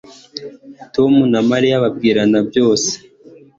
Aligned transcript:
Tom 0.95 1.13
na 1.31 1.41
Mariya 1.49 1.83
babwirana 1.83 2.39
byose 2.49 2.89